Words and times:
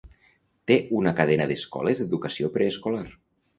Té 0.71 0.77
una 1.01 1.13
cadena 1.19 1.47
d'escoles 1.53 2.01
d'educació 2.01 2.53
preescolar. 2.59 3.07